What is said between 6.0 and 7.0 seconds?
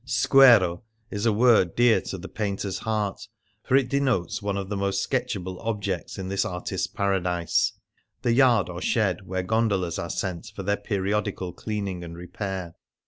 in this artist's